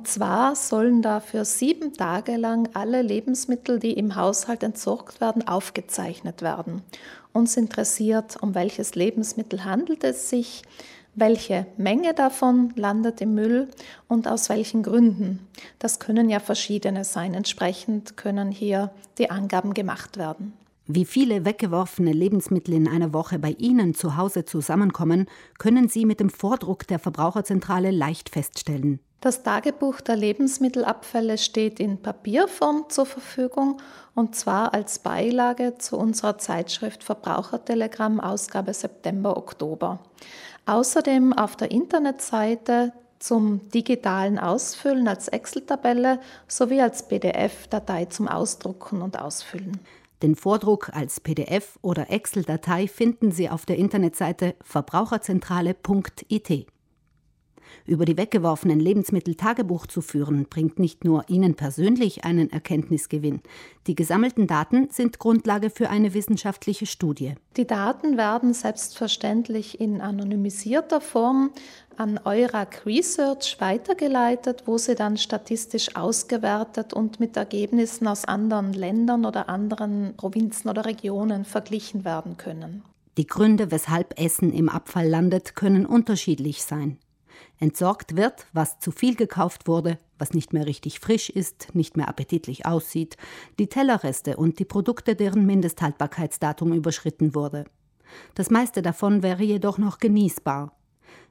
Und 0.00 0.08
zwar 0.08 0.56
sollen 0.56 1.02
dafür 1.02 1.44
sieben 1.44 1.92
Tage 1.92 2.38
lang 2.38 2.70
alle 2.72 3.02
Lebensmittel, 3.02 3.78
die 3.78 3.92
im 3.92 4.16
Haushalt 4.16 4.62
entsorgt 4.62 5.20
werden, 5.20 5.46
aufgezeichnet 5.46 6.40
werden. 6.40 6.80
Uns 7.34 7.58
interessiert, 7.58 8.38
um 8.40 8.54
welches 8.54 8.94
Lebensmittel 8.94 9.62
handelt 9.66 10.02
es 10.02 10.30
sich, 10.30 10.62
welche 11.14 11.66
Menge 11.76 12.14
davon 12.14 12.72
landet 12.76 13.20
im 13.20 13.34
Müll 13.34 13.68
und 14.08 14.26
aus 14.26 14.48
welchen 14.48 14.82
Gründen. 14.82 15.46
Das 15.78 16.00
können 16.00 16.30
ja 16.30 16.40
verschiedene 16.40 17.04
sein. 17.04 17.34
Entsprechend 17.34 18.16
können 18.16 18.50
hier 18.50 18.92
die 19.18 19.30
Angaben 19.30 19.74
gemacht 19.74 20.16
werden. 20.16 20.54
Wie 20.86 21.04
viele 21.04 21.44
weggeworfene 21.44 22.14
Lebensmittel 22.14 22.72
in 22.72 22.88
einer 22.88 23.12
Woche 23.12 23.38
bei 23.38 23.50
Ihnen 23.50 23.92
zu 23.92 24.16
Hause 24.16 24.46
zusammenkommen, 24.46 25.26
können 25.58 25.90
Sie 25.90 26.06
mit 26.06 26.20
dem 26.20 26.30
Vordruck 26.30 26.86
der 26.86 26.98
Verbraucherzentrale 26.98 27.90
leicht 27.90 28.30
feststellen. 28.30 29.00
Das 29.20 29.42
Tagebuch 29.42 30.00
der 30.00 30.16
Lebensmittelabfälle 30.16 31.36
steht 31.36 31.78
in 31.78 32.00
Papierform 32.00 32.86
zur 32.88 33.04
Verfügung 33.04 33.82
und 34.14 34.34
zwar 34.34 34.72
als 34.72 35.00
Beilage 35.00 35.74
zu 35.76 35.98
unserer 35.98 36.38
Zeitschrift 36.38 37.04
Verbrauchertelegramm 37.04 38.18
Ausgabe 38.18 38.72
September-Oktober. 38.72 39.98
Außerdem 40.64 41.34
auf 41.34 41.56
der 41.56 41.70
Internetseite 41.70 42.94
zum 43.18 43.68
digitalen 43.68 44.38
Ausfüllen 44.38 45.06
als 45.06 45.28
Excel-Tabelle 45.28 46.20
sowie 46.48 46.80
als 46.80 47.06
PDF-Datei 47.06 48.06
zum 48.06 48.26
Ausdrucken 48.26 49.02
und 49.02 49.20
Ausfüllen. 49.20 49.80
Den 50.22 50.34
Vordruck 50.34 50.92
als 50.94 51.20
PDF 51.20 51.78
oder 51.82 52.10
Excel-Datei 52.10 52.88
finden 52.88 53.32
Sie 53.32 53.50
auf 53.50 53.66
der 53.66 53.76
Internetseite 53.76 54.54
verbraucherzentrale.it. 54.62 56.66
Über 57.86 58.04
die 58.04 58.16
weggeworfenen 58.16 58.80
Lebensmittel 58.80 59.34
Tagebuch 59.34 59.86
zu 59.86 60.00
führen, 60.00 60.46
bringt 60.48 60.78
nicht 60.78 61.04
nur 61.04 61.28
Ihnen 61.28 61.54
persönlich 61.54 62.24
einen 62.24 62.50
Erkenntnisgewinn. 62.50 63.40
Die 63.86 63.94
gesammelten 63.94 64.46
Daten 64.46 64.88
sind 64.90 65.18
Grundlage 65.18 65.70
für 65.70 65.90
eine 65.90 66.14
wissenschaftliche 66.14 66.86
Studie. 66.86 67.34
Die 67.56 67.66
Daten 67.66 68.16
werden 68.16 68.54
selbstverständlich 68.54 69.80
in 69.80 70.00
anonymisierter 70.00 71.00
Form 71.00 71.50
an 71.96 72.18
Eurac 72.24 72.86
Research 72.86 73.56
weitergeleitet, 73.60 74.62
wo 74.66 74.78
sie 74.78 74.94
dann 74.94 75.16
statistisch 75.16 75.96
ausgewertet 75.96 76.92
und 76.92 77.20
mit 77.20 77.36
Ergebnissen 77.36 78.06
aus 78.06 78.24
anderen 78.24 78.72
Ländern 78.72 79.24
oder 79.24 79.48
anderen 79.48 80.14
Provinzen 80.16 80.70
oder 80.70 80.86
Regionen 80.86 81.44
verglichen 81.44 82.04
werden 82.04 82.36
können. 82.36 82.82
Die 83.16 83.26
Gründe, 83.26 83.70
weshalb 83.70 84.18
Essen 84.18 84.52
im 84.52 84.68
Abfall 84.68 85.08
landet, 85.08 85.54
können 85.56 85.84
unterschiedlich 85.84 86.62
sein. 86.62 86.98
Entsorgt 87.58 88.16
wird, 88.16 88.46
was 88.52 88.78
zu 88.78 88.90
viel 88.90 89.16
gekauft 89.16 89.68
wurde, 89.68 89.98
was 90.18 90.32
nicht 90.32 90.52
mehr 90.52 90.66
richtig 90.66 91.00
frisch 91.00 91.30
ist, 91.30 91.74
nicht 91.74 91.96
mehr 91.96 92.08
appetitlich 92.08 92.66
aussieht, 92.66 93.16
die 93.58 93.68
Tellerreste 93.68 94.36
und 94.36 94.58
die 94.58 94.64
Produkte, 94.64 95.14
deren 95.14 95.46
Mindesthaltbarkeitsdatum 95.46 96.72
überschritten 96.72 97.34
wurde. 97.34 97.64
Das 98.34 98.50
meiste 98.50 98.82
davon 98.82 99.22
wäre 99.22 99.42
jedoch 99.42 99.78
noch 99.78 99.98
genießbar. 99.98 100.72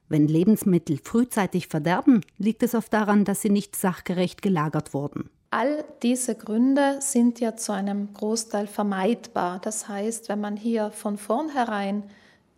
Wenn 0.08 0.26
Lebensmittel 0.26 0.98
frühzeitig 1.02 1.68
verderben, 1.68 2.22
liegt 2.36 2.62
es 2.62 2.74
oft 2.74 2.92
daran, 2.92 3.24
dass 3.24 3.42
sie 3.42 3.50
nicht 3.50 3.76
sachgerecht 3.76 4.42
gelagert 4.42 4.92
wurden. 4.92 5.30
All 5.52 5.84
diese 6.02 6.36
Gründe 6.36 6.98
sind 7.00 7.40
ja 7.40 7.56
zu 7.56 7.72
einem 7.72 8.12
Großteil 8.14 8.66
vermeidbar. 8.66 9.60
Das 9.60 9.88
heißt, 9.88 10.28
wenn 10.28 10.40
man 10.40 10.56
hier 10.56 10.90
von 10.90 11.16
vornherein 11.16 12.04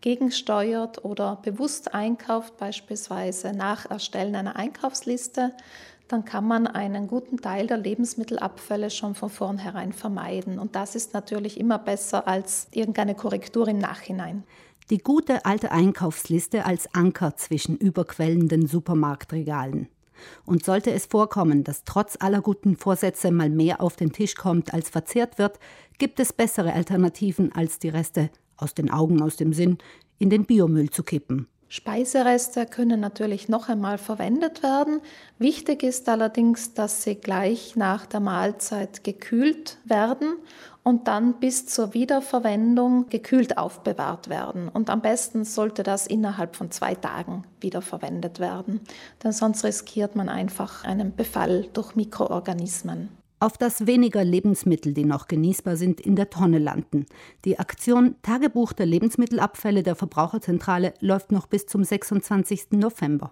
gegensteuert 0.03 1.05
oder 1.05 1.37
bewusst 1.37 1.95
einkauft, 1.95 2.59
beispielsweise 2.59 3.53
nach 3.53 3.91
Erstellen 3.91 4.37
einer 4.37 4.57
Einkaufsliste, 4.57 5.53
dann 6.09 6.27
kann 6.27 6.47
man 6.47 6.67
einen 6.67 7.09
guten 7.09 7.39
Teil 7.39 7.67
der 7.67 7.79
Lebensmittelabfälle 7.79 8.91
schon 8.91 9.15
von 9.15 9.31
vornherein 9.31 9.95
vermeiden. 9.95 10.59
Und 10.59 10.77
das 10.77 10.95
ist 10.95 11.15
natürlich 11.15 11.59
immer 11.59 11.79
besser 11.79 12.29
als 12.29 12.69
irgendeine 12.73 13.15
Korrektur 13.15 13.67
im 13.69 13.79
Nachhinein. 13.79 14.45
Die 14.91 14.99
gute 14.99 15.47
alte 15.47 15.73
Einkaufsliste 15.73 16.67
als 16.67 16.93
Anker 16.95 17.37
zwischen 17.37 17.79
überquellenden 17.79 18.67
Supermarktregalen. 18.67 19.89
Und 20.45 20.65
sollte 20.65 20.93
es 20.93 21.07
vorkommen, 21.07 21.65
dass 21.65 21.85
trotz 21.85 22.17
aller 22.21 22.43
guten 22.43 22.77
Vorsätze 22.77 23.31
mal 23.31 23.49
mehr 23.49 23.81
auf 23.81 23.97
den 23.97 24.13
Tisch 24.13 24.35
kommt, 24.35 24.75
als 24.75 24.91
verzehrt 24.91 25.39
wird, 25.39 25.59
gibt 25.99 26.21
es 26.21 26.33
bessere 26.33 26.75
Alternativen 26.75 27.53
als 27.53 27.79
die 27.79 27.89
Reste 27.89 28.31
aus 28.63 28.75
den 28.75 28.91
Augen, 28.91 29.21
aus 29.23 29.37
dem 29.37 29.53
Sinn, 29.53 29.79
in 30.19 30.31
den 30.31 30.45
Biomüll 30.45 30.91
zu 30.91 31.03
kippen. 31.03 31.49
Speisereste 31.73 32.67
können 32.67 33.01
natürlich 33.01 33.49
noch 33.49 33.71
einmal 33.71 33.97
verwendet 33.97 34.63
werden. 34.63 35.01
Wichtig 35.39 35.83
ist 35.83 36.07
allerdings, 36.07 36.75
dass 36.75 37.03
sie 37.03 37.15
gleich 37.15 37.77
nach 37.77 38.05
der 38.05 38.21
Mahlzeit 38.21 39.05
gekühlt 39.05 39.79
werden 39.87 40.35
und 40.83 41.09
dann 41.09 41.41
bis 41.41 41.65
zur 41.65 41.95
Wiederverwendung 41.95 43.09
gekühlt 43.09 43.57
aufbewahrt 43.57 44.29
werden. 44.29 44.69
Und 44.69 44.91
am 44.91 45.01
besten 45.01 45.47
sollte 45.47 45.83
das 45.83 46.07
innerhalb 46.07 46.57
von 46.57 46.71
zwei 46.71 46.95
Tagen 46.95 47.45
wiederverwendet 47.61 48.39
werden, 48.39 48.81
denn 49.25 49.33
sonst 49.33 49.65
riskiert 49.65 50.15
man 50.15 50.29
einfach 50.29 50.85
einen 50.85 51.17
Befall 51.17 51.69
durch 51.73 51.97
Mikroorganismen 51.97 53.22
auf 53.43 53.59
dass 53.59 53.87
weniger 53.87 54.25
Lebensmittel, 54.25 54.95
die 54.95 55.05
noch 55.05 55.29
genießbar 55.29 55.77
sind, 55.77 56.01
in 56.01 56.17
der 56.17 56.31
Tonne 56.31 56.59
landen. 56.59 57.07
Die 57.45 57.59
Aktion 57.59 58.15
Tagebuch 58.23 58.73
der 58.73 58.87
Lebensmittelabfälle 58.87 59.83
der 59.83 59.97
Verbraucherzentrale 59.97 60.95
läuft 61.01 61.33
noch 61.33 61.47
bis 61.47 61.67
zum 61.67 61.83
26. 61.83 62.73
November. 62.73 63.31